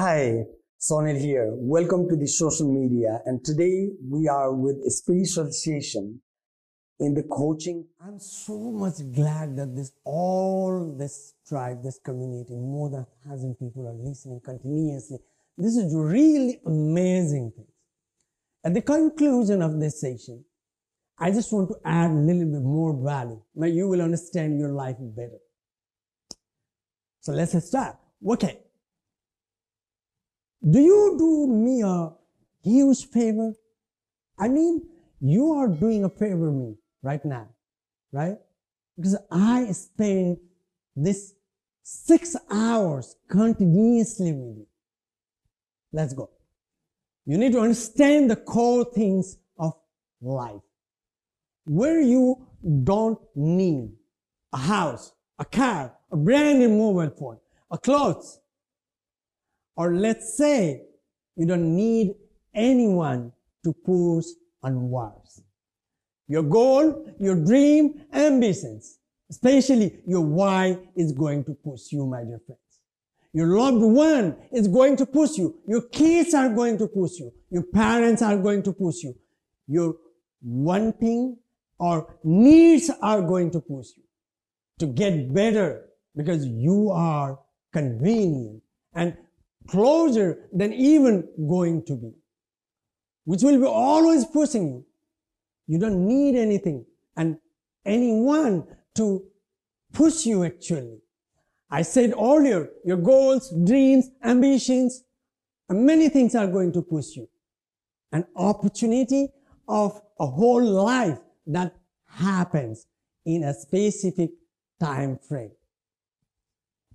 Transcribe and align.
Hi, 0.00 0.44
Sonil 0.78 1.18
here. 1.18 1.50
Welcome 1.54 2.08
to 2.08 2.14
the 2.14 2.28
social 2.28 2.72
media. 2.72 3.20
And 3.26 3.44
today 3.44 3.88
we 4.08 4.28
are 4.28 4.54
with 4.54 4.76
a 4.86 4.90
Space 4.92 5.36
Association 5.36 6.20
in 7.00 7.14
the 7.14 7.24
coaching. 7.24 7.84
I'm 8.00 8.20
so 8.20 8.56
much 8.70 8.98
glad 9.12 9.56
that 9.56 9.74
this 9.74 9.90
all 10.04 10.94
this 10.96 11.34
tribe, 11.48 11.82
this 11.82 11.98
community, 11.98 12.54
more 12.54 12.90
than 12.90 13.06
thousand 13.26 13.56
people 13.56 13.88
are 13.88 14.08
listening 14.08 14.40
continuously. 14.44 15.18
This 15.56 15.74
is 15.74 15.92
really 15.92 16.60
amazing 16.64 17.50
thing. 17.56 17.66
At 18.64 18.74
the 18.74 18.82
conclusion 18.82 19.62
of 19.62 19.80
this 19.80 20.00
session, 20.00 20.44
I 21.18 21.32
just 21.32 21.52
want 21.52 21.70
to 21.70 21.76
add 21.84 22.12
a 22.12 22.14
little 22.14 22.46
bit 22.46 22.62
more 22.62 22.96
value. 23.04 23.42
Now 23.52 23.66
you 23.66 23.88
will 23.88 24.02
understand 24.02 24.60
your 24.60 24.70
life 24.70 24.94
better. 25.00 25.40
So 27.18 27.32
let's 27.32 27.66
start. 27.66 27.96
Okay. 28.24 28.60
Do 30.62 30.80
you 30.80 31.16
do 31.18 31.46
me 31.46 31.82
a 31.82 32.10
huge 32.62 33.06
favor? 33.06 33.54
I 34.38 34.48
mean, 34.48 34.82
you 35.20 35.52
are 35.52 35.68
doing 35.68 36.04
a 36.04 36.08
favor 36.08 36.50
me 36.50 36.76
right 37.02 37.24
now, 37.24 37.48
right? 38.12 38.36
Because 38.96 39.16
I 39.30 39.70
spend 39.72 40.38
this 40.96 41.34
six 41.82 42.36
hours 42.50 43.16
continuously 43.28 44.32
with 44.32 44.56
you. 44.58 44.66
Let's 45.92 46.12
go. 46.12 46.30
You 47.24 47.38
need 47.38 47.52
to 47.52 47.60
understand 47.60 48.30
the 48.30 48.36
core 48.36 48.84
things 48.84 49.38
of 49.58 49.74
life. 50.20 50.60
Where 51.64 52.00
you 52.00 52.46
don't 52.84 53.18
need 53.34 53.92
a 54.52 54.58
house, 54.58 55.12
a 55.38 55.44
car, 55.44 55.94
a 56.10 56.16
brand 56.16 56.58
new 56.58 56.68
mobile 56.68 57.10
phone, 57.10 57.38
a 57.70 57.78
clothes, 57.78 58.40
or 59.78 59.94
let's 59.94 60.36
say 60.36 60.82
you 61.36 61.46
don't 61.46 61.74
need 61.74 62.14
anyone 62.52 63.32
to 63.64 63.72
push 63.72 64.26
on 64.60 64.90
wires. 64.90 65.40
Your 66.26 66.42
goal, 66.42 67.14
your 67.20 67.36
dream, 67.36 68.02
ambitions, 68.12 68.98
especially 69.30 70.00
your 70.04 70.22
why 70.22 70.76
is 70.96 71.12
going 71.12 71.44
to 71.44 71.54
push 71.54 71.92
you, 71.92 72.04
my 72.06 72.24
dear 72.24 72.40
friends. 72.44 72.60
Your 73.32 73.56
loved 73.56 73.80
one 73.80 74.36
is 74.50 74.66
going 74.66 74.96
to 74.96 75.06
push 75.06 75.38
you. 75.38 75.54
Your 75.68 75.82
kids 75.82 76.34
are 76.34 76.48
going 76.48 76.76
to 76.78 76.88
push 76.88 77.12
you. 77.20 77.32
Your 77.48 77.62
parents 77.62 78.20
are 78.20 78.36
going 78.36 78.64
to 78.64 78.72
push 78.72 79.04
you. 79.04 79.14
Your 79.68 79.94
wanting 80.42 81.36
or 81.78 82.18
needs 82.24 82.90
are 83.00 83.22
going 83.22 83.52
to 83.52 83.60
push 83.60 83.86
you 83.96 84.02
to 84.80 84.86
get 84.86 85.32
better 85.32 85.84
because 86.16 86.44
you 86.44 86.90
are 86.90 87.38
convenient 87.72 88.60
and 88.94 89.16
closer 89.68 90.48
than 90.52 90.72
even 90.72 91.28
going 91.48 91.84
to 91.84 91.96
be, 91.96 92.12
which 93.24 93.42
will 93.42 93.58
be 93.58 93.66
always 93.66 94.24
pushing 94.24 94.68
you. 94.68 94.84
You 95.66 95.78
don't 95.78 96.06
need 96.06 96.36
anything 96.36 96.86
and 97.16 97.36
anyone 97.84 98.66
to 98.96 99.24
push 99.92 100.26
you 100.26 100.44
actually. 100.44 100.98
I 101.70 101.82
said 101.82 102.14
earlier, 102.18 102.70
your 102.84 102.96
goals, 102.96 103.54
dreams, 103.66 104.08
ambitions, 104.24 105.04
and 105.68 105.84
many 105.84 106.08
things 106.08 106.34
are 106.34 106.46
going 106.46 106.72
to 106.72 106.82
push 106.82 107.14
you. 107.14 107.28
An 108.10 108.24
opportunity 108.34 109.28
of 109.68 110.00
a 110.18 110.26
whole 110.26 110.64
life 110.64 111.18
that 111.46 111.76
happens 112.06 112.86
in 113.26 113.44
a 113.44 113.52
specific 113.52 114.30
time 114.80 115.18
frame, 115.18 115.52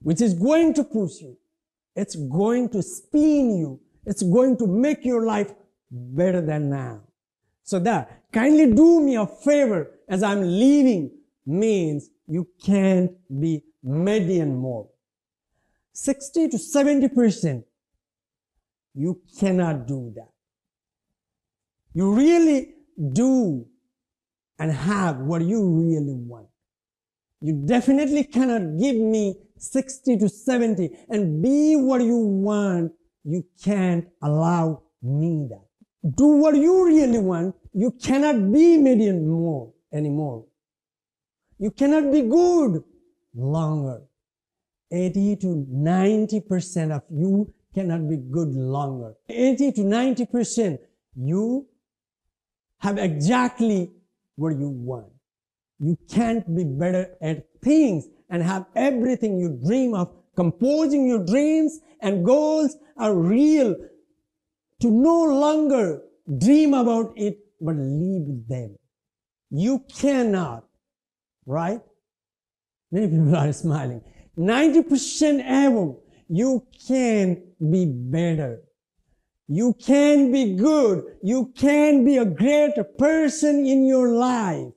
which 0.00 0.22
is 0.22 0.32
going 0.32 0.72
to 0.72 0.84
push 0.84 1.20
you. 1.20 1.36
It's 1.94 2.16
going 2.16 2.70
to 2.70 2.82
spin 2.82 3.58
you. 3.58 3.80
It's 4.06 4.22
going 4.22 4.56
to 4.58 4.66
make 4.66 5.04
your 5.04 5.26
life 5.26 5.52
better 5.90 6.40
than 6.40 6.70
now. 6.70 7.02
So 7.62 7.78
that 7.80 8.22
kindly 8.32 8.72
do 8.74 9.00
me 9.00 9.16
a 9.16 9.26
favor 9.26 9.90
as 10.08 10.22
I'm 10.22 10.42
leaving 10.42 11.10
means 11.46 12.10
you 12.26 12.48
can't 12.64 13.12
be 13.40 13.62
median 13.82 14.56
more. 14.56 14.88
60 15.92 16.48
to 16.48 16.56
70%, 16.56 17.64
you 18.94 19.20
cannot 19.38 19.86
do 19.86 20.12
that. 20.16 20.30
You 21.94 22.14
really 22.14 22.74
do 23.12 23.66
and 24.58 24.72
have 24.72 25.18
what 25.18 25.42
you 25.42 25.62
really 25.68 26.14
want. 26.14 26.46
You 27.40 27.64
definitely 27.66 28.24
cannot 28.24 28.78
give 28.78 28.96
me 28.96 29.36
60 29.62 30.18
to 30.18 30.28
70 30.28 30.90
and 31.08 31.42
be 31.42 31.76
what 31.76 32.02
you 32.02 32.16
want. 32.16 32.92
You 33.24 33.44
can't 33.62 34.08
allow 34.20 34.82
that. 35.02 35.62
Do 36.16 36.26
what 36.26 36.56
you 36.56 36.86
really 36.86 37.18
want. 37.18 37.54
You 37.72 37.92
cannot 37.92 38.52
be 38.52 38.76
median 38.76 39.28
more 39.28 39.72
anymore. 39.92 40.44
You 41.58 41.70
cannot 41.70 42.12
be 42.12 42.22
good 42.22 42.82
longer. 43.34 44.02
80 44.90 45.36
to 45.36 45.66
90% 45.72 46.90
of 46.90 47.02
you 47.10 47.52
cannot 47.74 48.08
be 48.08 48.16
good 48.16 48.54
longer. 48.54 49.14
80 49.28 49.72
to 49.72 49.80
90% 49.82 50.78
you 51.16 51.66
have 52.78 52.98
exactly 52.98 53.92
what 54.36 54.58
you 54.58 54.68
want. 54.68 55.06
You 55.78 55.96
can't 56.10 56.44
be 56.54 56.64
better 56.64 57.14
at 57.20 57.46
things 57.62 58.08
and 58.32 58.42
have 58.42 58.64
everything 58.74 59.38
you 59.38 59.60
dream 59.64 59.94
of. 59.94 60.10
Composing 60.34 61.06
your 61.06 61.24
dreams 61.24 61.78
and 62.00 62.24
goals 62.24 62.76
are 62.96 63.14
real 63.14 63.76
to 64.80 64.90
no 64.90 65.24
longer 65.24 66.02
dream 66.38 66.72
about 66.72 67.12
it, 67.16 67.38
but 67.60 67.76
live 67.76 68.48
them. 68.48 68.74
You 69.50 69.84
cannot, 69.94 70.64
right? 71.44 71.82
Many 72.90 73.08
people 73.08 73.36
are 73.36 73.52
smiling. 73.64 74.02
90% 74.38 75.44
ever, 75.46 75.92
you 76.28 76.66
can 76.88 77.42
be 77.70 77.84
better. 77.84 78.62
You 79.46 79.74
can 79.74 80.32
be 80.32 80.54
good. 80.54 81.04
You 81.22 81.52
can 81.54 82.06
be 82.06 82.16
a 82.16 82.24
great 82.24 82.72
person 82.96 83.66
in 83.66 83.84
your 83.84 84.08
life. 84.08 84.72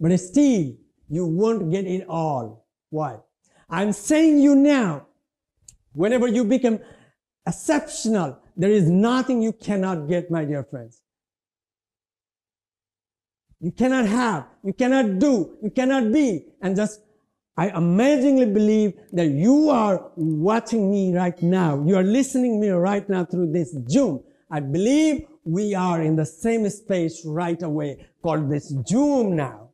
But 0.00 0.18
still, 0.18 0.72
you 1.08 1.26
won't 1.26 1.70
get 1.70 1.86
it 1.86 2.06
all. 2.08 2.66
Why? 2.90 3.18
I'm 3.68 3.92
saying 3.92 4.40
you 4.40 4.54
now, 4.54 5.06
whenever 5.92 6.26
you 6.26 6.44
become 6.44 6.80
exceptional, 7.46 8.38
there 8.56 8.70
is 8.70 8.88
nothing 8.88 9.42
you 9.42 9.52
cannot 9.52 10.08
get, 10.08 10.30
my 10.30 10.44
dear 10.44 10.64
friends. 10.64 11.00
You 13.60 13.72
cannot 13.72 14.06
have, 14.06 14.46
you 14.64 14.72
cannot 14.72 15.18
do, 15.18 15.56
you 15.62 15.70
cannot 15.70 16.12
be, 16.12 16.46
and 16.60 16.74
just 16.74 17.00
I 17.56 17.68
amazingly 17.68 18.46
believe 18.46 18.94
that 19.12 19.26
you 19.26 19.68
are 19.68 20.10
watching 20.16 20.90
me 20.90 21.14
right 21.14 21.40
now. 21.42 21.84
You 21.86 21.96
are 21.96 22.02
listening 22.02 22.60
me 22.60 22.70
right 22.70 23.06
now 23.08 23.26
through 23.26 23.52
this 23.52 23.76
Zoom. 23.88 24.22
I 24.50 24.60
believe 24.60 25.26
we 25.44 25.74
are 25.74 26.00
in 26.02 26.16
the 26.16 26.24
same 26.24 26.68
space 26.70 27.22
right 27.26 27.62
away 27.62 28.06
called 28.22 28.50
this 28.50 28.74
Zoom 28.86 29.36
now. 29.36 29.71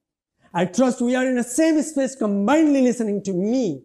I 0.53 0.65
trust 0.65 1.01
we 1.01 1.15
are 1.15 1.27
in 1.27 1.37
the 1.37 1.45
same 1.45 1.81
space 1.83 2.17
combinedly 2.17 2.83
listening 2.83 3.23
to 3.25 3.33
me. 3.33 3.85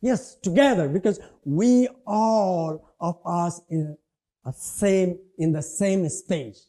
Yes, 0.00 0.36
together 0.36 0.88
because 0.88 1.20
we 1.44 1.88
all 2.06 2.94
of 3.00 3.18
us 3.24 3.60
in 3.70 3.96
a 4.44 4.52
same, 4.52 5.18
in 5.38 5.52
the 5.52 5.62
same 5.62 6.08
space. 6.08 6.68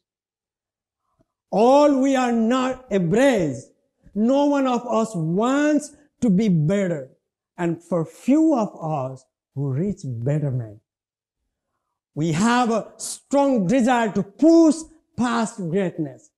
All 1.50 2.00
we 2.00 2.16
are 2.16 2.32
not 2.32 2.86
embraced. 2.92 3.72
No 4.14 4.46
one 4.46 4.68
of 4.68 4.86
us 4.88 5.12
wants 5.16 5.96
to 6.22 6.30
be 6.30 6.50
better. 6.50 7.10
And 7.58 7.84
for 7.84 8.06
few 8.06 8.56
of 8.56 8.70
us 8.82 9.26
who 9.56 9.72
reach 9.72 10.02
betterment, 10.04 10.80
we 12.16 12.32
have 12.32 12.70
a 12.70 12.92
strong 12.98 13.68
desire 13.68 14.12
to 14.12 14.24
push 14.24 14.76
past 15.18 15.58
greatness 15.58 16.30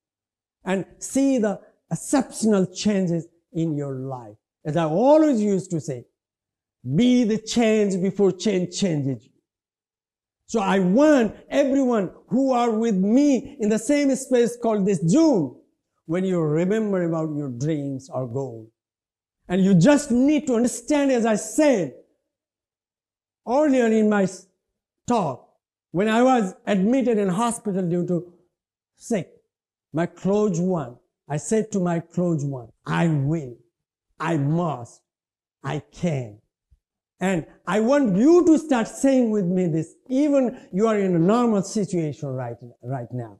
and 0.63 0.85
see 0.99 1.37
the 1.37 1.59
exceptional 1.91 2.65
changes 2.65 3.27
in 3.53 3.75
your 3.75 3.93
life. 3.95 4.35
As 4.65 4.77
I 4.77 4.85
always 4.85 5.41
used 5.41 5.71
to 5.71 5.79
say, 5.79 6.05
be 6.95 7.23
the 7.23 7.37
change 7.37 8.01
before 8.01 8.31
change 8.31 8.77
changes 8.77 9.23
you. 9.25 9.31
So 10.47 10.59
I 10.59 10.79
want 10.79 11.35
everyone 11.49 12.11
who 12.27 12.51
are 12.51 12.69
with 12.69 12.95
me 12.95 13.57
in 13.59 13.69
the 13.69 13.79
same 13.79 14.15
space 14.15 14.55
called 14.61 14.85
this 14.85 14.99
Zoom, 14.99 15.57
when 16.05 16.23
you 16.23 16.39
remember 16.39 17.03
about 17.03 17.35
your 17.35 17.49
dreams 17.49 18.09
or 18.13 18.27
goals. 18.27 18.69
And 19.47 19.63
you 19.63 19.73
just 19.73 20.11
need 20.11 20.47
to 20.47 20.55
understand, 20.55 21.11
as 21.11 21.25
I 21.25 21.35
said 21.35 21.95
earlier 23.47 23.87
in 23.87 24.09
my 24.09 24.27
talk, 25.07 25.49
when 25.91 26.09
I 26.09 26.21
was 26.21 26.53
admitted 26.67 27.17
in 27.17 27.29
hospital 27.29 27.87
due 27.87 28.05
to 28.07 28.33
sick, 28.95 29.31
my 29.93 30.05
close 30.05 30.59
one, 30.59 30.97
I 31.27 31.37
said 31.37 31.71
to 31.71 31.79
my 31.79 31.99
close 31.99 32.45
one, 32.45 32.69
I 32.85 33.07
will, 33.07 33.57
I 34.19 34.37
must, 34.37 35.01
I 35.63 35.81
can. 35.91 36.39
And 37.19 37.45
I 37.65 37.79
want 37.79 38.15
you 38.15 38.45
to 38.45 38.57
start 38.59 38.87
saying 38.87 39.31
with 39.31 39.45
me 39.45 39.67
this, 39.67 39.95
even 40.09 40.67
you 40.71 40.87
are 40.87 40.99
in 40.99 41.15
a 41.15 41.19
normal 41.19 41.63
situation 41.63 42.29
right, 42.29 42.55
right 42.83 43.11
now. 43.11 43.39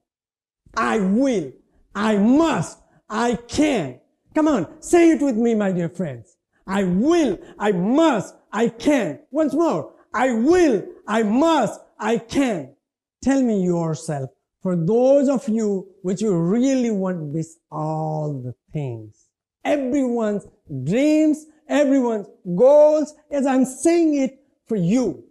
I 0.75 0.99
will, 0.99 1.51
I 1.93 2.17
must, 2.17 2.79
I 3.09 3.35
can. 3.47 3.99
Come 4.33 4.47
on, 4.47 4.81
say 4.81 5.11
it 5.11 5.21
with 5.21 5.35
me, 5.35 5.55
my 5.55 5.71
dear 5.71 5.89
friends. 5.89 6.37
I 6.67 6.83
will, 6.83 7.37
I 7.59 7.71
must, 7.71 8.33
I 8.51 8.69
can. 8.69 9.19
Once 9.29 9.53
more, 9.53 9.93
I 10.13 10.31
will, 10.31 10.83
I 11.07 11.23
must, 11.23 11.79
I 11.99 12.17
can. 12.17 12.75
Tell 13.21 13.41
me 13.41 13.63
yourself, 13.63 14.29
for 14.65 14.75
those 14.75 15.29
of 15.29 15.47
you 15.47 15.87
which 16.01 16.23
you 16.23 16.35
really 16.35 16.89
want 16.89 17.31
this, 17.31 17.59
all 17.71 18.33
the 18.33 18.55
things. 18.73 19.27
Everyone's 19.63 20.47
dreams, 20.83 21.45
everyone's 21.69 22.25
goals, 22.55 23.13
as 23.29 23.45
I'm 23.45 23.63
saying 23.63 24.15
it 24.15 24.39
for 24.65 24.75
you, 24.75 25.23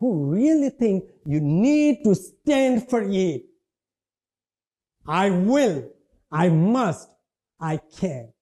who 0.00 0.32
really 0.32 0.70
think 0.70 1.04
you 1.24 1.40
need 1.40 2.02
to 2.02 2.16
stand 2.16 2.90
for 2.90 3.02
it. 3.04 3.42
I 5.06 5.30
will, 5.30 5.88
I 6.32 6.48
must, 6.48 7.08
I 7.60 7.78
can. 8.00 8.32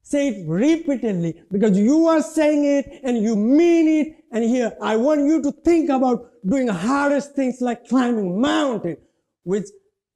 Say 0.00 0.28
it 0.28 0.48
repeatedly 0.48 1.42
because 1.52 1.78
you 1.78 2.06
are 2.06 2.22
saying 2.22 2.64
it 2.64 3.00
and 3.04 3.22
you 3.22 3.36
mean 3.36 3.86
it. 3.86 4.16
And 4.32 4.44
here, 4.44 4.74
I 4.80 4.96
want 4.96 5.26
you 5.26 5.42
to 5.42 5.52
think 5.52 5.90
about 5.90 6.30
doing 6.48 6.68
hardest 6.68 7.34
things 7.34 7.60
like 7.60 7.86
climbing 7.86 8.40
mountain, 8.40 8.96
which 9.42 9.66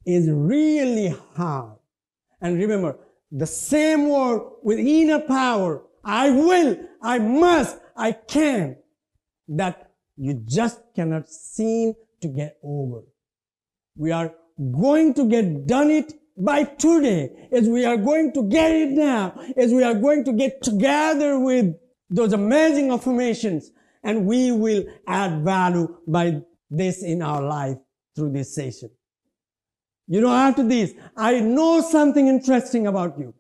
is 0.07 0.29
really 0.31 1.15
hard. 1.35 1.79
And 2.41 2.59
remember, 2.59 2.99
the 3.31 3.47
same 3.47 4.09
word 4.09 4.43
with 4.63 4.79
inner 4.79 5.21
power. 5.21 5.83
I 6.05 6.31
will, 6.31 6.77
I 7.01 7.19
must, 7.19 7.79
I 7.97 8.13
can. 8.13 8.77
That 9.49 9.91
you 10.17 10.35
just 10.45 10.81
cannot 10.95 11.29
seem 11.29 11.95
to 12.21 12.29
get 12.29 12.59
over. 12.63 13.03
We 13.97 14.13
are 14.13 14.35
going 14.59 15.15
to 15.15 15.29
get 15.29 15.67
done 15.67 15.91
it 15.91 16.13
by 16.37 16.65
today, 16.65 17.49
as 17.53 17.69
we 17.69 17.85
are 17.85 17.97
going 17.97 18.33
to 18.33 18.43
get 18.49 18.71
it 18.73 18.91
now, 18.91 19.39
as 19.57 19.73
we 19.73 19.83
are 19.83 19.95
going 19.95 20.25
to 20.25 20.33
get 20.33 20.63
together 20.63 21.39
with 21.39 21.75
those 22.09 22.33
amazing 22.33 22.91
affirmations, 22.91 23.71
and 24.03 24.27
we 24.27 24.51
will 24.51 24.85
add 25.07 25.45
value 25.45 25.95
by 26.07 26.41
this 26.71 27.03
in 27.03 27.23
our 27.23 27.43
life 27.43 27.77
through 28.17 28.33
this 28.33 28.55
session. 28.55 28.91
You 30.07 30.21
know, 30.21 30.33
after 30.33 30.63
this, 30.67 30.93
I 31.17 31.41
know 31.41 31.81
something 31.81 32.27
interesting 32.27 32.87
about 32.87 33.19
you. 33.19 33.35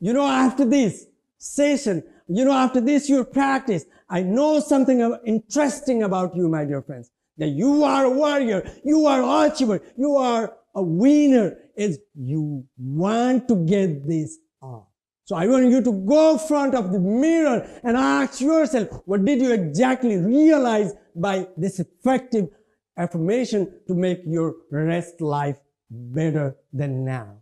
You 0.00 0.12
know, 0.12 0.26
after 0.26 0.64
this 0.64 1.06
session, 1.38 2.02
you 2.28 2.44
know, 2.44 2.52
after 2.52 2.80
this, 2.80 3.08
your 3.08 3.24
practice, 3.24 3.84
I 4.08 4.22
know 4.22 4.60
something 4.60 5.00
interesting 5.24 6.02
about 6.02 6.36
you, 6.36 6.48
my 6.48 6.64
dear 6.64 6.82
friends. 6.82 7.10
That 7.38 7.48
you 7.48 7.84
are 7.84 8.04
a 8.04 8.10
warrior, 8.10 8.70
you 8.84 9.06
are 9.06 9.22
an 9.22 9.50
achiever, 9.50 9.82
you 9.96 10.16
are 10.16 10.54
a 10.74 10.82
winner, 10.82 11.56
is 11.76 11.98
you 12.14 12.64
want 12.78 13.48
to 13.48 13.56
get 13.64 14.06
this 14.06 14.38
off. 14.60 14.86
So 15.24 15.36
I 15.36 15.46
want 15.46 15.70
you 15.70 15.82
to 15.82 15.92
go 15.92 16.36
front 16.36 16.74
of 16.74 16.92
the 16.92 17.00
mirror 17.00 17.66
and 17.82 17.96
ask 17.96 18.40
yourself, 18.40 18.88
what 19.06 19.24
did 19.24 19.40
you 19.40 19.52
exactly 19.52 20.16
realize 20.16 20.92
by 21.16 21.48
this 21.56 21.80
effective 21.80 22.48
affirmation 22.96 23.80
to 23.88 23.94
make 23.94 24.20
your 24.26 24.54
rest 24.70 25.20
life 25.20 25.56
better 25.94 26.56
than 26.72 27.04
now? 27.04 27.38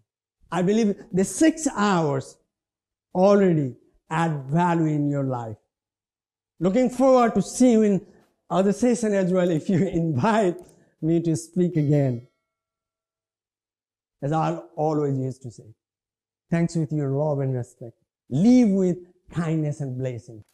I 0.50 0.62
believe 0.62 0.94
the 1.12 1.24
six 1.24 1.66
hours 1.74 2.36
already 3.14 3.76
add 4.10 4.44
value 4.44 4.86
in 4.86 5.10
your 5.10 5.24
life. 5.24 5.56
Looking 6.60 6.90
forward 6.90 7.34
to 7.34 7.42
see 7.42 7.72
you 7.72 7.82
in 7.82 8.06
other 8.50 8.72
session 8.72 9.14
as 9.14 9.32
well 9.32 9.50
if 9.50 9.68
you 9.68 9.86
invite 9.86 10.56
me 11.00 11.20
to 11.22 11.36
speak 11.36 11.76
again 11.76 12.26
as 14.22 14.32
I 14.32 14.58
always 14.76 15.18
used 15.18 15.42
to 15.42 15.50
say. 15.50 15.74
Thanks 16.50 16.76
with 16.76 16.92
your 16.92 17.10
love 17.10 17.40
and 17.40 17.54
respect. 17.54 17.96
Live 18.30 18.68
with 18.68 18.98
kindness 19.30 19.80
and 19.80 19.98
blessing. 19.98 20.44